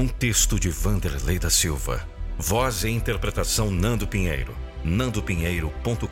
Um 0.00 0.08
texto 0.08 0.58
de 0.58 0.70
Vanderlei 0.70 1.38
da 1.38 1.50
Silva. 1.50 2.08
Voz 2.38 2.84
e 2.84 2.88
interpretação 2.88 3.70
Nando 3.70 4.08
Pinheiro. 4.08 4.56
nandopinheiro.com.br 4.82 6.08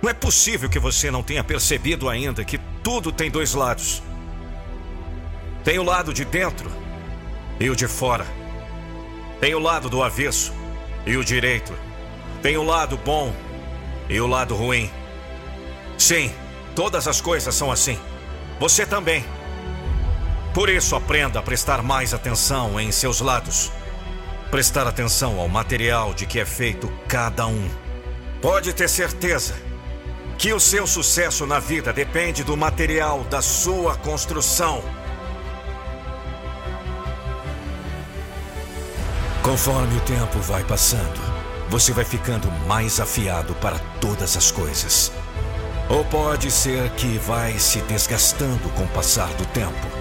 Não 0.00 0.08
é 0.08 0.14
possível 0.14 0.70
que 0.70 0.78
você 0.78 1.10
não 1.10 1.24
tenha 1.24 1.42
percebido 1.42 2.08
ainda 2.08 2.44
que 2.44 2.56
tudo 2.84 3.10
tem 3.10 3.32
dois 3.32 3.52
lados. 3.52 4.00
Tem 5.64 5.76
o 5.80 5.82
lado 5.82 6.14
de 6.14 6.24
dentro 6.24 6.70
e 7.58 7.68
o 7.68 7.74
de 7.74 7.88
fora. 7.88 8.24
Tem 9.40 9.56
o 9.56 9.58
lado 9.58 9.90
do 9.90 10.04
avesso 10.04 10.52
e 11.04 11.16
o 11.16 11.24
direito. 11.24 11.74
Tem 12.40 12.56
o 12.56 12.62
lado 12.62 12.96
bom 12.96 13.34
e 14.08 14.20
o 14.20 14.28
lado 14.28 14.54
ruim. 14.54 14.88
Sim, 15.98 16.30
todas 16.76 17.08
as 17.08 17.20
coisas 17.20 17.52
são 17.52 17.72
assim. 17.72 17.98
Você 18.60 18.86
também. 18.86 19.24
Por 20.52 20.68
isso, 20.68 20.96
aprenda 20.96 21.38
a 21.38 21.42
prestar 21.42 21.82
mais 21.82 22.12
atenção 22.12 22.80
em 22.80 22.90
seus 22.90 23.20
lados. 23.20 23.70
Prestar 24.50 24.86
atenção 24.86 25.38
ao 25.38 25.48
material 25.48 26.12
de 26.12 26.26
que 26.26 26.40
é 26.40 26.44
feito 26.44 26.92
cada 27.06 27.46
um. 27.46 27.70
Pode 28.42 28.72
ter 28.72 28.88
certeza 28.88 29.54
que 30.36 30.52
o 30.52 30.58
seu 30.58 30.86
sucesso 30.86 31.46
na 31.46 31.60
vida 31.60 31.92
depende 31.92 32.42
do 32.42 32.56
material 32.56 33.22
da 33.24 33.40
sua 33.40 33.94
construção. 33.96 34.82
Conforme 39.42 39.96
o 39.96 40.00
tempo 40.00 40.38
vai 40.40 40.64
passando, 40.64 41.20
você 41.68 41.92
vai 41.92 42.04
ficando 42.04 42.50
mais 42.66 42.98
afiado 42.98 43.54
para 43.56 43.78
todas 44.00 44.36
as 44.36 44.50
coisas. 44.50 45.12
Ou 45.88 46.04
pode 46.06 46.50
ser 46.50 46.90
que 46.90 47.18
vai 47.18 47.58
se 47.58 47.80
desgastando 47.82 48.68
com 48.70 48.82
o 48.82 48.88
passar 48.88 49.28
do 49.34 49.44
tempo. 49.46 49.99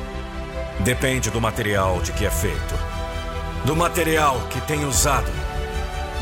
Depende 0.80 1.30
do 1.30 1.42
material 1.42 2.02
de 2.02 2.12
que 2.14 2.26
é 2.26 2.32
feito. 2.32 2.76
Do 3.66 3.76
material 3.76 4.40
que 4.50 4.62
tem 4.62 4.86
usado 4.86 5.32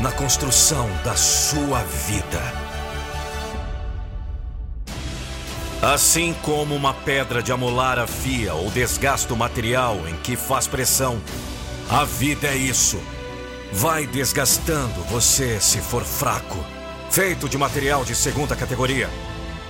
na 0.00 0.12
construção 0.12 0.88
da 1.04 1.16
sua 1.16 1.82
vida. 1.82 2.42
Assim 5.80 6.34
como 6.42 6.74
uma 6.74 6.92
pedra 6.92 7.42
de 7.42 7.52
amolar 7.52 7.98
afia 7.98 8.54
ou 8.54 8.70
desgasta 8.70 9.32
o 9.32 9.36
material 9.36 9.96
em 10.08 10.16
que 10.16 10.36
faz 10.36 10.66
pressão, 10.66 11.20
a 11.88 12.04
vida 12.04 12.48
é 12.48 12.56
isso 12.56 13.00
vai 13.72 14.06
desgastando 14.06 15.02
você 15.04 15.60
se 15.60 15.78
for 15.78 16.04
fraco. 16.04 16.64
Feito 17.10 17.48
de 17.48 17.56
material 17.56 18.04
de 18.04 18.14
segunda 18.14 18.54
categoria, 18.56 19.08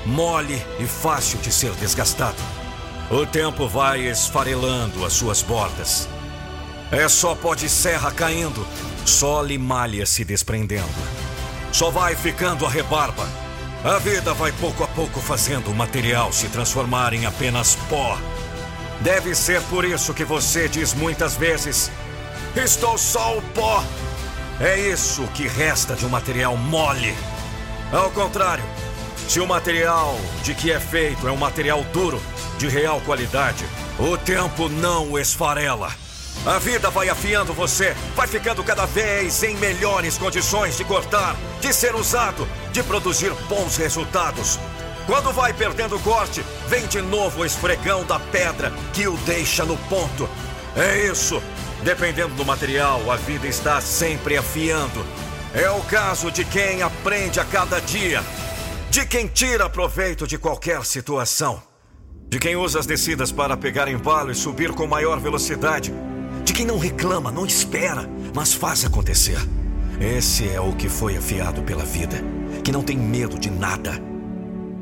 mole 0.07 0.63
e 0.79 0.87
fácil 0.87 1.39
de 1.41 1.53
ser 1.53 1.73
desgastado. 1.73 2.43
O 3.11 3.25
tempo 3.25 3.67
vai 3.67 4.01
esfarelando 4.01 5.03
as 5.03 5.15
suas 5.15 5.41
bordas. 5.41 6.07
É 6.93 7.09
só 7.09 7.35
pó 7.35 7.55
de 7.55 7.67
serra 7.67 8.11
caindo, 8.11 8.67
só 9.07 9.41
limalha 9.41 10.05
se 10.05 10.27
desprendendo. 10.27 10.89
Só 11.73 11.91
vai 11.91 12.15
ficando 12.15 12.67
a 12.67 12.69
rebarba. 12.69 13.27
A 13.83 13.99
vida 13.99 14.35
vai 14.35 14.53
pouco 14.53 14.85
a 14.85 14.87
pouco 14.89 15.21
fazendo 15.21 15.71
o 15.71 15.75
material 15.75 16.31
se 16.35 16.49
transformar 16.49 17.15
em 17.15 17.25
apenas 17.25 17.77
pó. 17.89 18.19
Deve 19.01 19.35
ser 19.35 19.63
por 19.63 19.87
isso 19.87 20.13
que 20.13 20.25
você 20.25 20.69
diz 20.69 20.93
muitas 20.93 21.35
vezes: 21.35 21.91
Estou 22.55 22.99
só 22.99 23.39
o 23.39 23.43
pó. 23.55 23.83
É 24.61 24.79
isso 24.79 25.27
que 25.29 25.49
resta 25.49 25.95
de 25.95 26.05
um 26.05 26.11
material 26.11 26.59
mole. 26.59 27.17
Ao 27.91 28.11
contrário, 28.11 28.65
se 29.27 29.41
o 29.41 29.47
material 29.47 30.19
de 30.43 30.53
que 30.53 30.71
é 30.71 30.79
feito 30.79 31.27
é 31.27 31.33
um 31.33 31.37
material 31.37 31.83
duro, 31.85 32.21
de 32.59 32.69
real 32.69 33.01
qualidade, 33.01 33.65
o 33.99 34.17
tempo 34.19 34.69
não 34.69 35.13
o 35.13 35.19
esfarela. 35.19 35.91
A 36.45 36.59
vida 36.59 36.91
vai 36.91 37.09
afiando 37.09 37.53
você, 37.53 37.95
vai 38.15 38.27
ficando 38.27 38.63
cada 38.63 38.85
vez 38.87 39.43
em 39.43 39.57
melhores 39.57 40.19
condições 40.19 40.77
de 40.77 40.85
cortar, 40.85 41.37
de 41.61 41.73
ser 41.73 41.95
usado, 41.95 42.47
de 42.73 42.83
produzir 42.83 43.33
bons 43.49 43.77
resultados. 43.77 44.59
Quando 45.07 45.33
vai 45.33 45.53
perdendo 45.55 45.99
corte, 46.01 46.45
vem 46.69 46.87
de 46.87 47.01
novo 47.01 47.41
o 47.41 47.47
esfregão 47.47 48.05
da 48.05 48.19
pedra 48.21 48.73
que 48.93 49.09
o 49.09 49.17
deixa 49.19 49.65
no 49.65 49.77
ponto. 49.89 50.29
É 50.77 51.07
isso 51.07 51.43
Dependendo 51.83 52.35
do 52.35 52.45
material, 52.45 53.11
a 53.11 53.17
vida 53.17 53.47
está 53.47 53.81
sempre 53.81 54.37
afiando. 54.37 55.05
É 55.55 55.71
o 55.71 55.81
caso 55.83 56.31
de 56.31 56.45
quem 56.45 56.83
aprende 56.83 57.39
a 57.39 57.45
cada 57.45 57.81
dia, 57.81 58.23
de 58.91 59.07
quem 59.07 59.27
tira 59.27 59.71
proveito 59.71 60.27
de 60.27 60.37
qualquer 60.37 60.85
situação, 60.85 61.63
de 62.29 62.39
quem 62.39 62.57
usa 62.57 62.79
as 62.79 62.87
descidas 62.87 63.33
para 63.33 63.57
pegar 63.57 63.89
embalo 63.89 64.31
e 64.31 64.35
subir 64.35 64.71
com 64.73 64.87
maior 64.87 65.19
velocidade, 65.19 65.93
de 66.45 66.53
quem 66.53 66.67
não 66.67 66.79
reclama, 66.79 67.33
não 67.33 67.47
espera, 67.47 68.09
mas 68.35 68.53
faz 68.53 68.85
acontecer. 68.85 69.39
Esse 70.01 70.49
é 70.49 70.61
o 70.61 70.75
que 70.75 70.89
foi 70.89 71.17
afiado 71.17 71.63
pela 71.63 71.85
vida, 71.85 72.23
que 72.63 72.71
não 72.71 72.83
tem 72.83 72.97
medo 72.97 73.39
de 73.39 73.51
nada, 73.51 73.93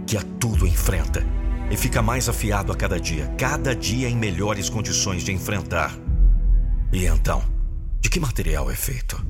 que 0.07 0.17
a 0.17 0.23
tudo 0.41 0.67
enfrenta 0.67 1.25
e 1.71 1.77
fica 1.77 2.03
mais 2.03 2.29
afiado 2.29 2.73
a 2.73 2.77
cada 2.77 2.99
dia, 2.99 3.33
cada 3.39 3.75
dia 3.75 4.09
em 4.09 4.17
melhores 4.17 4.69
condições 4.69 5.23
de 5.23 5.33
enfrentar. 5.33 5.93
E 6.93 7.07
então, 7.07 7.43
de 8.01 8.11
que 8.11 8.21
material 8.21 8.71
é 8.71 8.75
feito? 8.75 9.25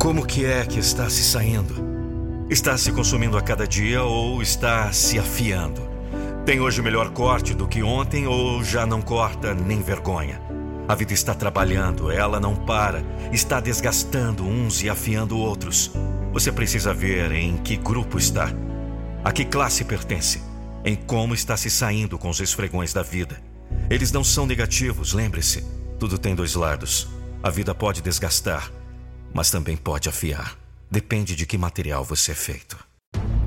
Como 0.00 0.26
que 0.26 0.44
é 0.44 0.64
que 0.64 0.78
está 0.78 1.08
se 1.08 1.24
saindo? 1.24 1.74
Está 2.50 2.76
se 2.76 2.92
consumindo 2.92 3.36
a 3.36 3.42
cada 3.42 3.66
dia 3.66 4.02
ou 4.02 4.40
está 4.42 4.92
se 4.92 5.18
afiando? 5.18 5.85
Tem 6.46 6.60
hoje 6.60 6.80
melhor 6.80 7.10
corte 7.10 7.54
do 7.54 7.66
que 7.66 7.82
ontem 7.82 8.28
ou 8.28 8.62
já 8.62 8.86
não 8.86 9.02
corta 9.02 9.52
nem 9.52 9.82
vergonha? 9.82 10.40
A 10.86 10.94
vida 10.94 11.12
está 11.12 11.34
trabalhando, 11.34 12.08
ela 12.08 12.38
não 12.38 12.54
para, 12.54 13.02
está 13.32 13.58
desgastando 13.58 14.44
uns 14.44 14.80
e 14.80 14.88
afiando 14.88 15.36
outros. 15.36 15.90
Você 16.32 16.52
precisa 16.52 16.94
ver 16.94 17.32
em 17.32 17.56
que 17.56 17.76
grupo 17.76 18.16
está, 18.16 18.48
a 19.24 19.32
que 19.32 19.44
classe 19.44 19.84
pertence, 19.84 20.40
em 20.84 20.94
como 20.94 21.34
está 21.34 21.56
se 21.56 21.68
saindo 21.68 22.16
com 22.16 22.30
os 22.30 22.38
esfregões 22.38 22.92
da 22.92 23.02
vida. 23.02 23.42
Eles 23.90 24.12
não 24.12 24.22
são 24.22 24.46
negativos, 24.46 25.12
lembre-se. 25.12 25.66
Tudo 25.98 26.16
tem 26.16 26.36
dois 26.36 26.54
lados. 26.54 27.08
A 27.42 27.50
vida 27.50 27.74
pode 27.74 28.00
desgastar, 28.00 28.70
mas 29.34 29.50
também 29.50 29.76
pode 29.76 30.08
afiar. 30.08 30.56
Depende 30.88 31.34
de 31.34 31.44
que 31.44 31.58
material 31.58 32.04
você 32.04 32.30
é 32.30 32.36
feito. 32.36 32.75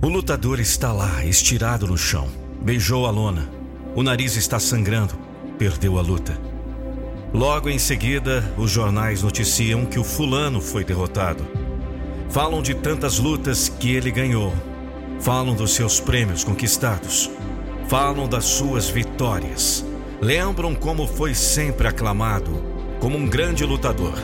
O 0.00 0.08
lutador 0.08 0.60
está 0.60 0.92
lá, 0.92 1.24
estirado 1.24 1.86
no 1.86 1.98
chão. 1.98 2.28
Beijou 2.62 3.06
a 3.06 3.10
lona. 3.10 3.48
O 3.94 4.02
nariz 4.02 4.36
está 4.36 4.58
sangrando. 4.58 5.14
Perdeu 5.58 5.98
a 5.98 6.02
luta. 6.02 6.38
Logo 7.32 7.68
em 7.68 7.78
seguida, 7.78 8.42
os 8.56 8.70
jornais 8.70 9.22
noticiam 9.22 9.84
que 9.84 9.98
o 9.98 10.04
fulano 10.04 10.60
foi 10.60 10.84
derrotado. 10.84 11.46
Falam 12.30 12.62
de 12.62 12.74
tantas 12.74 13.18
lutas 13.18 13.68
que 13.68 13.94
ele 13.94 14.10
ganhou. 14.10 14.52
Falam 15.20 15.54
dos 15.54 15.72
seus 15.74 16.00
prêmios 16.00 16.44
conquistados. 16.44 17.30
Falam 17.88 18.28
das 18.28 18.44
suas 18.44 18.88
vitórias 18.88 19.84
lembram 20.20 20.74
como 20.74 21.06
foi 21.06 21.34
sempre 21.34 21.86
aclamado 21.86 22.62
como 23.00 23.16
um 23.16 23.26
grande 23.26 23.64
lutador. 23.64 24.14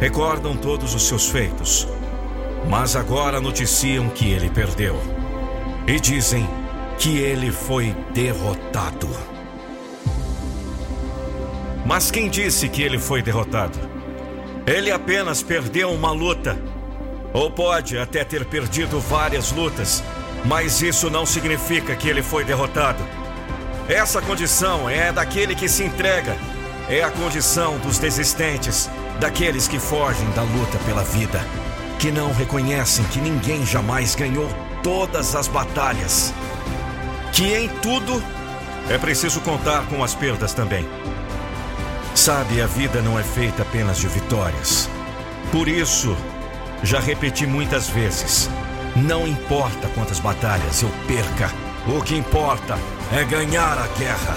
Recordam 0.00 0.56
todos 0.56 0.94
os 0.94 1.02
seus 1.06 1.28
feitos, 1.28 1.86
mas 2.66 2.96
agora 2.96 3.40
noticiam 3.40 4.08
que 4.08 4.30
ele 4.30 4.48
perdeu. 4.48 4.98
E 5.86 6.00
dizem: 6.00 6.48
que 6.98 7.16
ele 7.18 7.52
foi 7.52 7.94
derrotado. 8.12 9.08
Mas 11.86 12.10
quem 12.10 12.28
disse 12.28 12.68
que 12.68 12.82
ele 12.82 12.98
foi 12.98 13.22
derrotado? 13.22 13.78
Ele 14.66 14.90
apenas 14.90 15.42
perdeu 15.42 15.90
uma 15.92 16.10
luta. 16.10 16.58
Ou 17.32 17.50
pode 17.50 17.96
até 17.96 18.24
ter 18.24 18.44
perdido 18.46 18.98
várias 18.98 19.52
lutas, 19.52 20.02
mas 20.44 20.82
isso 20.82 21.08
não 21.08 21.24
significa 21.24 21.94
que 21.94 22.08
ele 22.08 22.22
foi 22.22 22.44
derrotado. 22.44 23.02
Essa 23.88 24.20
condição 24.20 24.90
é 24.90 25.12
daquele 25.12 25.54
que 25.54 25.68
se 25.68 25.84
entrega, 25.84 26.36
é 26.88 27.02
a 27.02 27.10
condição 27.10 27.78
dos 27.78 27.98
desistentes, 27.98 28.90
daqueles 29.20 29.68
que 29.68 29.78
fogem 29.78 30.28
da 30.30 30.42
luta 30.42 30.78
pela 30.84 31.04
vida, 31.04 31.40
que 31.98 32.12
não 32.12 32.32
reconhecem 32.32 33.04
que 33.06 33.20
ninguém 33.20 33.66
jamais 33.66 34.14
ganhou 34.14 34.48
todas 34.82 35.34
as 35.34 35.48
batalhas, 35.48 36.32
que 37.32 37.52
em 37.54 37.68
tudo 37.68 38.22
é 38.88 38.96
preciso 38.96 39.40
contar 39.40 39.86
com 39.86 40.02
as 40.02 40.14
perdas 40.14 40.54
também. 40.54 40.88
Sabe, 42.14 42.62
a 42.62 42.66
vida 42.66 43.02
não 43.02 43.18
é 43.18 43.22
feita 43.22 43.62
apenas 43.62 43.98
de 43.98 44.08
vitórias. 44.08 44.88
Por 45.52 45.68
isso, 45.68 46.16
já 46.82 47.00
repeti 47.00 47.46
muitas 47.46 47.88
vezes: 47.88 48.48
não 48.96 49.26
importa 49.26 49.88
quantas 49.94 50.20
batalhas 50.20 50.82
eu 50.82 50.90
perca, 51.06 51.52
o 51.86 52.02
que 52.02 52.16
importa 52.16 52.78
é 53.12 53.24
ganhar 53.24 53.78
a 53.78 53.86
guerra. 53.98 54.36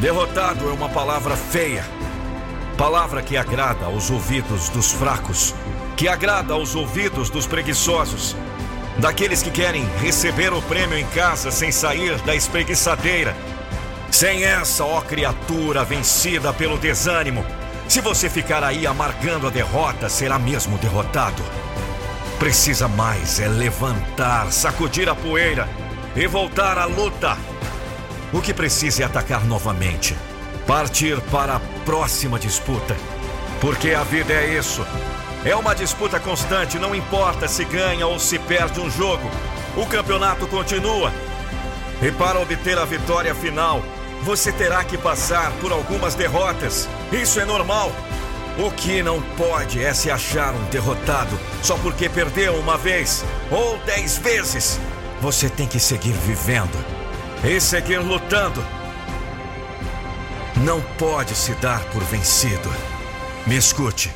Derrotado 0.00 0.68
é 0.68 0.72
uma 0.72 0.88
palavra 0.88 1.36
feia, 1.36 1.84
palavra 2.76 3.22
que 3.22 3.36
agrada 3.36 3.86
aos 3.86 4.10
ouvidos 4.10 4.68
dos 4.68 4.92
fracos, 4.92 5.54
que 5.96 6.08
agrada 6.08 6.54
aos 6.54 6.74
ouvidos 6.74 7.30
dos 7.30 7.46
preguiçosos, 7.46 8.36
daqueles 8.98 9.42
que 9.42 9.50
querem 9.50 9.84
receber 10.00 10.52
o 10.52 10.62
prêmio 10.62 10.98
em 10.98 11.06
casa 11.06 11.50
sem 11.50 11.70
sair 11.70 12.16
da 12.22 12.34
espreguiçadeira 12.34 13.34
sem 14.14 14.44
essa, 14.44 14.84
ó 14.84 15.00
criatura 15.00 15.82
vencida 15.82 16.52
pelo 16.52 16.78
desânimo, 16.78 17.44
se 17.88 18.00
você 18.00 18.30
ficar 18.30 18.62
aí 18.62 18.86
amargando 18.86 19.48
a 19.48 19.50
derrota, 19.50 20.08
será 20.08 20.38
mesmo 20.38 20.78
derrotado. 20.78 21.42
Precisa 22.38 22.86
mais 22.86 23.40
é 23.40 23.48
levantar, 23.48 24.52
sacudir 24.52 25.08
a 25.08 25.16
poeira 25.16 25.68
e 26.14 26.28
voltar 26.28 26.78
à 26.78 26.84
luta. 26.84 27.36
O 28.32 28.40
que 28.40 28.54
precisa 28.54 29.02
é 29.02 29.04
atacar 29.04 29.44
novamente, 29.44 30.16
partir 30.64 31.20
para 31.22 31.56
a 31.56 31.60
próxima 31.84 32.38
disputa. 32.38 32.96
Porque 33.60 33.94
a 33.94 34.04
vida 34.04 34.32
é 34.32 34.56
isso. 34.56 34.86
É 35.44 35.54
uma 35.54 35.74
disputa 35.74 36.18
constante, 36.18 36.78
não 36.78 36.94
importa 36.94 37.46
se 37.46 37.64
ganha 37.66 38.06
ou 38.06 38.18
se 38.18 38.38
perde 38.38 38.80
um 38.80 38.90
jogo. 38.90 39.30
O 39.76 39.84
campeonato 39.84 40.46
continua. 40.46 41.12
E 42.00 42.10
para 42.12 42.40
obter 42.40 42.78
a 42.78 42.84
vitória 42.86 43.34
final, 43.34 43.82
você 44.22 44.50
terá 44.50 44.82
que 44.82 44.96
passar 44.96 45.52
por 45.60 45.70
algumas 45.70 46.14
derrotas. 46.14 46.88
Isso 47.12 47.38
é 47.40 47.44
normal. 47.44 47.92
O 48.56 48.70
que 48.70 49.02
não 49.02 49.20
pode 49.36 49.82
é 49.82 49.92
se 49.92 50.10
achar 50.10 50.54
um 50.54 50.64
derrotado 50.70 51.38
só 51.62 51.76
porque 51.76 52.08
perdeu 52.08 52.54
uma 52.54 52.78
vez 52.78 53.22
ou 53.50 53.76
dez 53.84 54.16
vezes. 54.16 54.80
Você 55.20 55.50
tem 55.50 55.66
que 55.66 55.78
seguir 55.78 56.12
vivendo 56.12 56.78
e 57.44 57.60
seguir 57.60 57.98
lutando. 57.98 58.64
Não 60.56 60.80
pode 60.98 61.34
se 61.34 61.52
dar 61.54 61.80
por 61.86 62.02
vencido. 62.04 62.72
Me 63.46 63.56
escute, 63.56 64.10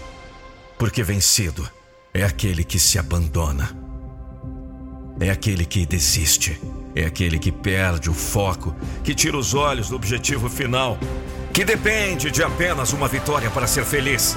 porque 0.79 1.03
vencido 1.03 1.69
é 2.15 2.23
aquele 2.23 2.65
que 2.65 2.79
se 2.79 2.99
abandona, 2.99 3.77
é 5.21 5.31
aquele 5.31 5.67
que 5.67 5.85
desiste. 5.85 6.61
É 6.95 7.05
aquele 7.05 7.39
que 7.39 7.53
perde 7.53 8.11
o 8.11 8.15
foco, 8.15 8.75
que 9.05 9.15
tira 9.15 9.37
os 9.37 9.55
olhos 9.55 9.89
do 9.89 9.95
objetivo 9.95 10.49
final, 10.49 10.99
que 11.53 11.65
depende 11.65 12.29
de 12.29 12.43
apenas 12.43 12.93
uma 12.93 13.07
vitória 13.07 13.49
para 13.51 13.69
ser 13.69 13.85
feliz. 13.85 14.37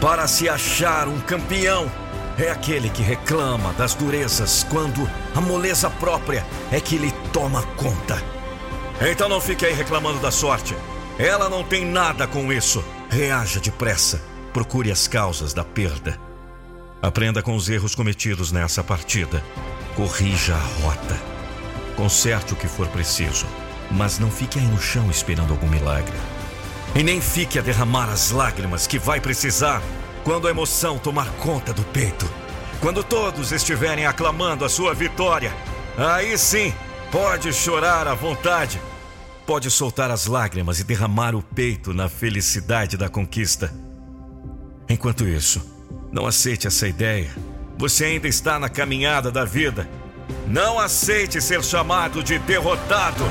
Para 0.00 0.28
se 0.28 0.48
achar 0.48 1.08
um 1.08 1.18
campeão, 1.20 1.90
é 2.38 2.50
aquele 2.50 2.88
que 2.88 3.02
reclama 3.02 3.72
das 3.72 3.94
durezas 3.94 4.64
quando 4.70 5.10
a 5.34 5.40
moleza 5.40 5.90
própria 5.90 6.46
é 6.70 6.80
que 6.80 6.96
lhe 6.96 7.10
toma 7.32 7.62
conta. 7.76 8.22
Então 9.00 9.28
não 9.28 9.40
fique 9.40 9.66
aí 9.66 9.72
reclamando 9.72 10.20
da 10.20 10.30
sorte. 10.30 10.76
Ela 11.18 11.48
não 11.48 11.64
tem 11.64 11.84
nada 11.84 12.28
com 12.28 12.52
isso. 12.52 12.84
Reaja 13.10 13.58
depressa. 13.58 14.31
Procure 14.52 14.92
as 14.92 15.08
causas 15.08 15.54
da 15.54 15.64
perda. 15.64 16.18
Aprenda 17.00 17.42
com 17.42 17.56
os 17.56 17.68
erros 17.68 17.94
cometidos 17.94 18.52
nessa 18.52 18.84
partida. 18.84 19.42
Corrija 19.96 20.54
a 20.54 20.82
rota. 20.82 21.18
Conserte 21.96 22.52
o 22.52 22.56
que 22.56 22.68
for 22.68 22.86
preciso, 22.88 23.46
mas 23.90 24.18
não 24.18 24.30
fique 24.30 24.58
aí 24.58 24.66
no 24.66 24.80
chão 24.80 25.10
esperando 25.10 25.52
algum 25.52 25.68
milagre. 25.68 26.16
E 26.94 27.02
nem 27.02 27.20
fique 27.20 27.58
a 27.58 27.62
derramar 27.62 28.10
as 28.10 28.30
lágrimas 28.30 28.86
que 28.86 28.98
vai 28.98 29.20
precisar 29.20 29.82
quando 30.22 30.46
a 30.46 30.50
emoção 30.50 30.98
tomar 30.98 31.30
conta 31.36 31.72
do 31.72 31.82
peito. 31.84 32.28
Quando 32.80 33.02
todos 33.02 33.52
estiverem 33.52 34.06
aclamando 34.06 34.64
a 34.64 34.68
sua 34.68 34.92
vitória, 34.92 35.52
aí 35.96 36.36
sim 36.36 36.74
pode 37.10 37.52
chorar 37.52 38.06
à 38.06 38.14
vontade. 38.14 38.80
Pode 39.46 39.70
soltar 39.70 40.10
as 40.10 40.26
lágrimas 40.26 40.78
e 40.78 40.84
derramar 40.84 41.34
o 41.34 41.42
peito 41.42 41.94
na 41.94 42.08
felicidade 42.08 42.96
da 42.96 43.08
conquista. 43.08 43.72
Enquanto 44.92 45.26
isso, 45.26 45.64
não 46.12 46.26
aceite 46.26 46.66
essa 46.66 46.86
ideia. 46.86 47.30
Você 47.78 48.04
ainda 48.04 48.28
está 48.28 48.58
na 48.58 48.68
caminhada 48.68 49.32
da 49.32 49.42
vida 49.42 49.88
não 50.46 50.78
aceite 50.78 51.40
ser 51.40 51.64
chamado 51.64 52.22
de 52.22 52.38
derrotado. 52.40 53.24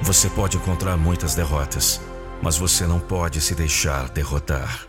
Você 0.00 0.30
pode 0.30 0.56
encontrar 0.56 0.96
muitas 0.96 1.34
derrotas, 1.34 2.00
mas 2.40 2.56
você 2.56 2.86
não 2.86 2.98
pode 2.98 3.42
se 3.42 3.54
deixar 3.54 4.08
derrotar. 4.08 4.88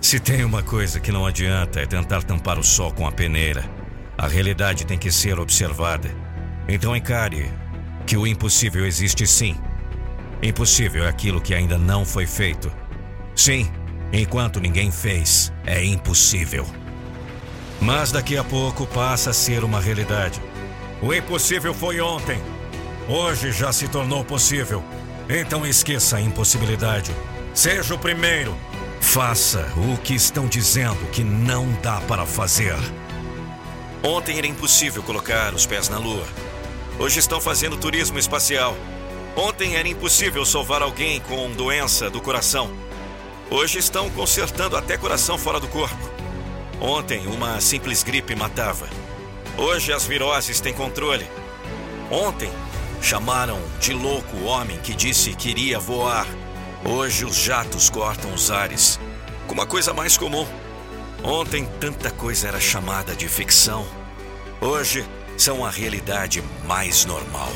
Se 0.00 0.18
tem 0.18 0.42
uma 0.42 0.62
coisa 0.62 0.98
que 0.98 1.12
não 1.12 1.26
adianta 1.26 1.80
é 1.80 1.84
tentar 1.84 2.22
tampar 2.22 2.58
o 2.58 2.64
sol 2.64 2.90
com 2.90 3.06
a 3.06 3.12
peneira. 3.12 3.68
A 4.16 4.26
realidade 4.26 4.86
tem 4.86 4.96
que 4.96 5.12
ser 5.12 5.38
observada. 5.38 6.10
Então 6.66 6.96
encare 6.96 7.52
que 8.06 8.16
o 8.16 8.26
impossível 8.26 8.86
existe 8.86 9.26
sim. 9.26 9.54
Impossível 10.42 11.04
é 11.04 11.08
aquilo 11.08 11.38
que 11.38 11.52
ainda 11.52 11.76
não 11.76 12.06
foi 12.06 12.26
feito. 12.26 12.72
Sim, 13.36 13.70
Enquanto 14.12 14.60
ninguém 14.60 14.90
fez, 14.90 15.52
é 15.66 15.84
impossível. 15.84 16.66
Mas 17.80 18.10
daqui 18.10 18.36
a 18.36 18.44
pouco 18.44 18.86
passa 18.86 19.30
a 19.30 19.34
ser 19.34 19.62
uma 19.62 19.80
realidade. 19.80 20.40
O 21.02 21.12
impossível 21.12 21.74
foi 21.74 22.00
ontem. 22.00 22.40
Hoje 23.08 23.52
já 23.52 23.72
se 23.72 23.86
tornou 23.86 24.24
possível. 24.24 24.82
Então 25.28 25.66
esqueça 25.66 26.16
a 26.16 26.20
impossibilidade. 26.20 27.12
Seja 27.54 27.94
o 27.94 27.98
primeiro. 27.98 28.56
Faça 29.00 29.68
o 29.76 29.96
que 29.98 30.14
estão 30.14 30.46
dizendo 30.46 31.06
que 31.12 31.22
não 31.22 31.70
dá 31.82 32.00
para 32.00 32.26
fazer. 32.26 32.76
Ontem 34.02 34.38
era 34.38 34.46
impossível 34.46 35.02
colocar 35.02 35.54
os 35.54 35.66
pés 35.66 35.88
na 35.88 35.98
lua. 35.98 36.26
Hoje 36.98 37.18
estão 37.18 37.40
fazendo 37.40 37.76
turismo 37.76 38.18
espacial. 38.18 38.76
Ontem 39.36 39.76
era 39.76 39.86
impossível 39.86 40.44
salvar 40.44 40.82
alguém 40.82 41.20
com 41.20 41.50
doença 41.52 42.10
do 42.10 42.20
coração. 42.20 42.87
Hoje 43.50 43.78
estão 43.78 44.10
consertando 44.10 44.76
até 44.76 44.98
coração 44.98 45.38
fora 45.38 45.58
do 45.58 45.66
corpo. 45.68 45.96
Ontem, 46.78 47.26
uma 47.26 47.58
simples 47.62 48.02
gripe 48.02 48.34
matava. 48.34 48.86
Hoje, 49.56 49.90
as 49.90 50.04
viroses 50.04 50.60
têm 50.60 50.74
controle. 50.74 51.26
Ontem, 52.10 52.50
chamaram 53.00 53.58
de 53.80 53.94
louco 53.94 54.36
o 54.36 54.44
homem 54.44 54.76
que 54.78 54.94
disse 54.94 55.34
que 55.34 55.48
iria 55.48 55.78
voar. 55.78 56.26
Hoje, 56.84 57.24
os 57.24 57.36
jatos 57.36 57.88
cortam 57.88 58.34
os 58.34 58.50
ares. 58.50 59.00
Com 59.46 59.54
uma 59.54 59.66
coisa 59.66 59.94
mais 59.94 60.18
comum. 60.18 60.46
Ontem, 61.24 61.66
tanta 61.80 62.10
coisa 62.10 62.48
era 62.48 62.60
chamada 62.60 63.16
de 63.16 63.28
ficção. 63.28 63.86
Hoje, 64.60 65.06
são 65.38 65.64
a 65.64 65.70
realidade 65.70 66.44
mais 66.66 67.06
normal. 67.06 67.50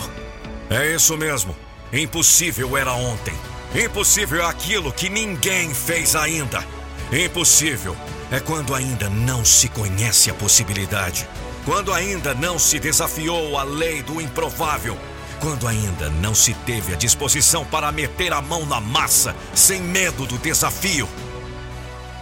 É 0.70 0.94
isso 0.94 1.18
mesmo. 1.18 1.54
Impossível 1.92 2.78
era 2.78 2.94
ontem. 2.94 3.34
Impossível 3.74 4.42
é 4.42 4.46
aquilo 4.46 4.92
que 4.92 5.08
ninguém 5.08 5.72
fez 5.72 6.14
ainda. 6.14 6.64
Impossível 7.12 7.96
é 8.30 8.38
quando 8.38 8.74
ainda 8.74 9.08
não 9.08 9.44
se 9.44 9.68
conhece 9.68 10.30
a 10.30 10.34
possibilidade. 10.34 11.26
Quando 11.64 11.92
ainda 11.92 12.34
não 12.34 12.58
se 12.58 12.78
desafiou 12.78 13.58
a 13.58 13.62
lei 13.62 14.02
do 14.02 14.20
improvável. 14.20 14.98
Quando 15.40 15.66
ainda 15.66 16.08
não 16.08 16.34
se 16.34 16.54
teve 16.54 16.92
a 16.92 16.96
disposição 16.96 17.64
para 17.64 17.90
meter 17.90 18.32
a 18.32 18.42
mão 18.42 18.66
na 18.66 18.80
massa 18.80 19.34
sem 19.54 19.80
medo 19.80 20.26
do 20.26 20.38
desafio. 20.38 21.08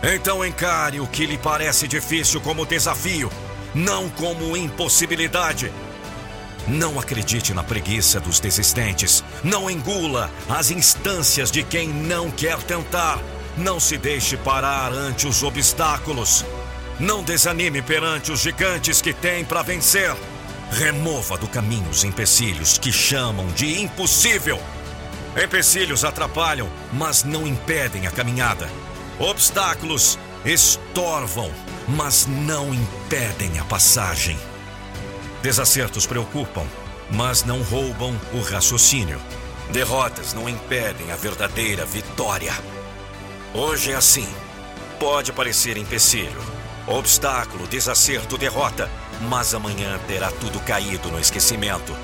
Então 0.03 0.45
encare 0.45 1.01
o 1.01 1.07
que 1.07 1.27
lhe 1.27 1.37
parece 1.37 1.87
difícil 1.87 2.41
como 2.41 2.65
desafio 2.65 3.31
não 3.75 4.09
como 4.11 4.57
impossibilidade. 4.57 5.73
Não 6.69 6.99
acredite 6.99 7.53
na 7.55 7.63
preguiça 7.63 8.21
dos 8.21 8.41
desistentes. 8.41 9.25
Não 9.43 9.71
engula 9.71 10.31
as 10.49 10.71
instâncias 10.71 11.51
de 11.51 11.63
quem 11.63 11.89
não 11.89 12.31
quer 12.31 12.59
tentar. 12.63 13.19
Não 13.57 13.81
se 13.81 13.97
deixe 13.97 14.37
parar 14.37 14.93
ante 14.93 15.27
os 15.27 15.43
obstáculos. 15.43 16.45
Não 16.99 17.23
desanime 17.23 17.83
perante 17.83 18.31
os 18.31 18.41
gigantes 18.41 19.01
que 19.01 19.13
tem 19.13 19.45
para 19.45 19.63
vencer. 19.63 20.15
Remova 20.71 21.37
do 21.37 21.49
caminho 21.49 21.89
os 21.91 22.05
empecilhos 22.05 22.79
que 22.79 22.93
chamam 22.93 23.47
de 23.49 23.81
impossível. 23.81 24.61
Empecilhos 25.37 26.05
atrapalham, 26.05 26.69
mas 26.93 27.25
não 27.25 27.47
impedem 27.47 28.07
a 28.07 28.11
caminhada. 28.11 28.69
Obstáculos 29.19 30.19
estorvam, 30.45 31.51
mas 31.89 32.27
não 32.27 32.73
impedem 32.73 33.59
a 33.59 33.65
passagem. 33.65 34.39
Desacertos 35.43 36.07
preocupam, 36.07 36.67
mas 37.11 37.45
não 37.45 37.63
roubam 37.63 38.15
o 38.33 38.41
raciocínio. 38.41 39.21
Derrotas 39.71 40.35
não 40.35 40.49
impedem 40.49 41.11
a 41.11 41.17
verdadeira 41.17 41.85
vitória. 41.85 42.53
Hoje 43.55 43.93
é 43.93 43.95
assim. 43.95 44.29
Pode 44.99 45.33
parecer 45.33 45.79
empecilho, 45.79 46.43
obstáculo, 46.87 47.67
desacerto, 47.67 48.37
derrota, 48.37 48.91
mas 49.23 49.55
amanhã 49.55 49.99
terá 50.07 50.31
tudo 50.31 50.61
caído 50.61 51.11
no 51.11 51.19
esquecimento. 51.19 51.97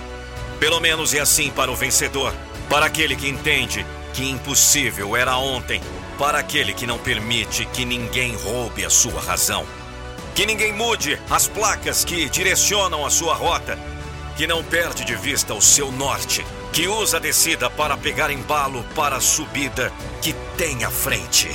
Pelo 0.59 0.81
menos 0.81 1.13
é 1.13 1.21
assim 1.21 1.51
para 1.51 1.71
o 1.71 1.77
vencedor, 1.77 2.35
para 2.71 2.87
aquele 2.87 3.15
que 3.15 3.29
entende 3.29 3.85
que 4.15 4.25
impossível 4.25 5.15
era 5.15 5.37
ontem 5.37 5.83
para 6.19 6.39
aquele 6.39 6.73
que 6.73 6.87
não 6.87 6.99
permite 6.99 7.67
que 7.67 7.85
ninguém 7.85 8.35
roube 8.35 8.85
a 8.85 8.91
sua 8.91 9.21
razão. 9.21 9.67
Que 10.37 10.45
ninguém 10.45 10.71
mude 10.71 11.19
as 11.31 11.49
placas 11.49 12.05
que 12.05 12.29
direcionam 12.29 13.07
a 13.07 13.11
sua 13.11 13.35
rota. 13.35 13.79
Que 14.37 14.47
não 14.47 14.63
perde 14.63 15.03
de 15.03 15.17
vista 15.17 15.55
o 15.55 15.63
seu 15.63 15.91
norte. 15.91 16.47
Que 16.75 16.87
usa 16.87 17.17
a 17.17 17.21
descida 17.21 17.71
para 17.71 17.97
pegar 17.97 18.31
embalo 18.31 18.85
para 18.95 19.17
a 19.17 19.21
subida 19.21 19.91
que 20.21 20.35
tem 20.59 20.85
à 20.85 20.91
frente. 20.91 21.49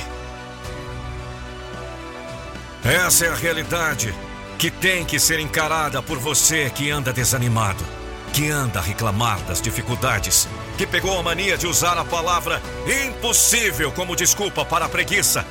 Essa 2.84 3.26
é 3.26 3.28
a 3.28 3.36
realidade 3.36 4.12
que 4.58 4.68
tem 4.68 5.04
que 5.04 5.20
ser 5.20 5.38
encarada 5.38 6.02
por 6.02 6.18
você 6.18 6.68
que 6.68 6.90
anda 6.90 7.12
desanimado, 7.12 7.84
que 8.32 8.50
anda 8.50 8.80
a 8.80 8.82
reclamar 8.82 9.38
das 9.42 9.62
dificuldades 9.62 10.48
que 10.76 10.86
pegou 10.86 11.16
a 11.18 11.22
mania 11.22 11.56
de 11.56 11.66
usar 11.66 11.96
a 11.96 12.04
palavra 12.04 12.60
impossível 13.06 13.92
como 13.92 14.16
desculpa 14.16 14.64
para 14.64 14.86
a 14.86 14.88
preguiça, 14.88 15.46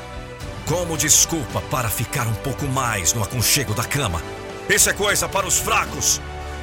como 0.72 0.96
desculpa 0.96 1.62
para 1.64 1.90
ficar 1.90 2.26
um 2.26 2.34
pouco 2.34 2.66
mais 2.66 3.12
no 3.12 3.22
aconchego 3.22 3.74
da 3.74 3.84
cama. 3.84 4.24
Isso 4.70 4.90
é 4.90 4.94
coisa 4.94 5.28
para 5.28 5.46
os 5.46 5.60
fracos, 5.60 6.22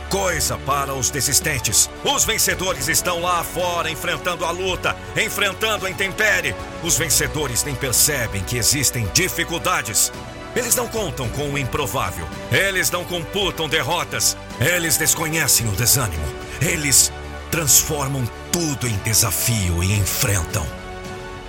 coisa 0.09 0.57
para 0.57 0.95
os 0.95 1.11
desistentes. 1.11 1.91
Os 2.03 2.25
vencedores 2.25 2.89
estão 2.89 3.21
lá 3.21 3.45
fora 3.45 3.91
enfrentando 3.91 4.47
a 4.47 4.51
luta, 4.51 4.97
enfrentando 5.15 5.85
a 5.85 5.91
intempérie. 5.91 6.55
Os 6.83 6.97
vencedores 6.97 7.65
nem 7.65 7.75
percebem 7.75 8.43
que 8.43 8.57
existem 8.57 9.07
dificuldades. 9.13 10.11
Eles 10.57 10.75
não 10.75 10.89
contam 10.89 11.29
com 11.29 11.51
o 11.51 11.59
improvável. 11.59 12.27
Eles 12.51 12.91
não 12.91 13.05
computam 13.05 13.69
derrotas. 13.69 14.39
Eles 14.59 14.97
desconhecem 14.97 15.69
o 15.69 15.73
desânimo. 15.73 16.25
Eles 16.63 17.13
transformam 17.51 18.27
tudo 18.51 18.89
em 18.89 18.97
desafio 19.05 19.85
e 19.85 19.93
enfrentam. 19.93 20.78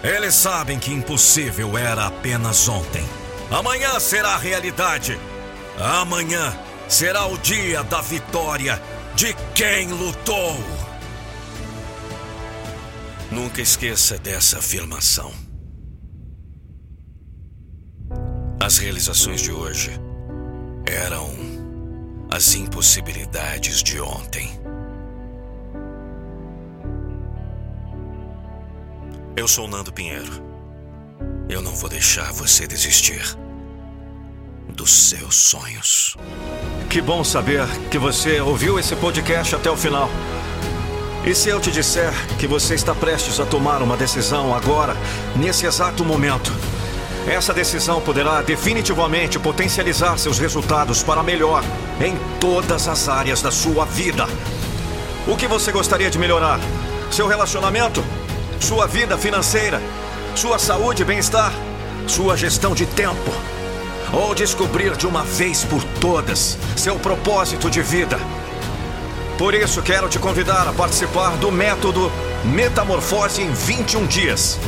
Eles 0.04 0.36
sabem 0.36 0.80
que 0.80 0.92
impossível 0.92 1.78
era 1.78 2.08
apenas 2.08 2.68
ontem. 2.70 3.06
Amanhã 3.52 4.00
será 4.00 4.38
realidade. 4.38 5.20
Amanhã 5.78 6.58
será 6.88 7.26
o 7.26 7.38
dia 7.38 7.84
da 7.84 8.00
vitória 8.02 8.82
de 9.16 9.34
quem 9.54 9.90
lutou. 9.90 10.56
Nunca 13.32 13.62
esqueça 13.62 14.18
dessa 14.18 14.60
afirmação. 14.60 15.32
As 18.60 18.78
realizações 18.78 19.42
de 19.42 19.52
hoje 19.52 19.92
eram 20.86 21.30
as 22.32 22.56
impossibilidades 22.56 23.84
de 23.84 24.00
ontem. 24.00 24.59
Eu 29.40 29.48
sou 29.48 29.70
Nando 29.70 29.94
Pinheiro. 29.94 30.44
Eu 31.48 31.62
não 31.62 31.74
vou 31.74 31.90
deixar 31.90 32.30
você 32.34 32.68
desistir 32.68 33.22
dos 34.68 34.92
seus 34.92 35.34
sonhos. 35.34 36.18
Que 36.90 37.00
bom 37.00 37.24
saber 37.24 37.66
que 37.90 37.98
você 37.98 38.42
ouviu 38.42 38.78
esse 38.78 38.98
podcast 38.98 39.56
até 39.56 39.72
o 39.72 39.78
final. 39.78 40.10
E 41.26 41.34
se 41.34 41.48
eu 41.48 41.58
te 41.62 41.72
disser 41.72 42.12
que 42.38 42.48
você 42.48 42.76
está 42.76 42.94
prestes 42.94 43.40
a 43.40 43.46
tomar 43.46 43.82
uma 43.82 43.96
decisão 43.96 44.54
agora, 44.54 44.94
nesse 45.38 45.66
exato 45.66 46.04
momento? 46.04 46.52
Essa 47.26 47.54
decisão 47.54 48.02
poderá 48.02 48.42
definitivamente 48.42 49.40
potencializar 49.40 50.18
seus 50.18 50.38
resultados 50.38 51.02
para 51.02 51.24
melhor 51.24 51.64
em 52.02 52.18
todas 52.42 52.90
as 52.90 53.08
áreas 53.08 53.42
da 53.42 53.52
sua 53.52 53.86
vida. 53.86 54.26
O 55.26 55.38
que 55.38 55.48
você 55.48 55.72
gostaria 55.72 56.10
de 56.10 56.20
melhorar? 56.20 56.60
Seu 57.10 57.26
relacionamento? 57.26 58.04
Sua 58.60 58.86
vida 58.88 59.18
financeira, 59.18 59.82
sua 60.36 60.60
saúde 60.60 61.02
e 61.02 61.06
bem-estar, 61.06 61.54
sua 62.08 62.36
gestão 62.36 62.76
de 62.76 62.86
tempo, 62.86 63.32
ou 64.12 64.36
descobrir 64.36 64.96
de 64.96 65.08
uma 65.08 65.24
vez 65.24 65.64
por 65.64 65.84
todas 66.02 66.58
seu 66.76 66.96
propósito 66.98 67.70
de 67.70 67.82
vida. 67.82 68.20
Por 69.38 69.54
isso, 69.54 69.82
quero 69.82 70.10
te 70.10 70.20
convidar 70.20 70.68
a 70.68 70.74
participar 70.74 71.38
do 71.38 71.52
método 71.52 72.12
Metamorfose 72.44 73.42
em 73.42 73.52
21 73.52 74.06
dias. 74.06 74.60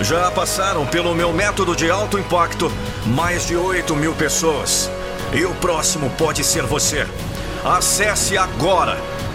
Já 0.00 0.30
passaram 0.30 0.86
pelo 0.86 1.14
meu 1.14 1.32
método 1.32 1.76
de 1.76 1.90
alto 1.90 2.18
impacto 2.18 2.72
mais 3.06 3.46
de 3.46 3.54
8 3.54 3.94
mil 3.94 4.14
pessoas. 4.14 4.90
E 5.32 5.44
o 5.44 5.54
próximo 5.56 6.10
pode 6.18 6.42
ser 6.42 6.64
você. 6.64 7.06
Acesse 7.64 8.36
agora 8.38 8.96